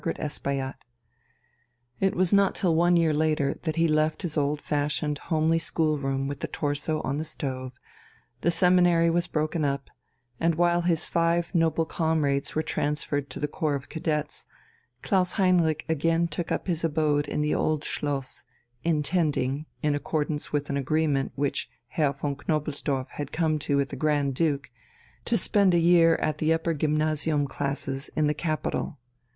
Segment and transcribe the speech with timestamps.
[1.99, 6.25] It was not till one year later that he left his old fashioned homely schoolroom
[6.27, 7.73] with the torso on the stove;
[8.41, 9.91] the seminary was broken up,
[10.39, 14.45] and while his five noble comrades were transferred to the Corps of Cadets,
[15.03, 18.43] Klaus Heinrich again took up his abode in the Old Schloss,
[18.83, 23.95] intending, in accordance with an agreement which Herr von Knobelsdorff had come to with the
[23.95, 24.71] Grand Duke,
[25.25, 28.97] to spend a year at the upper gymnasium classes in the capital.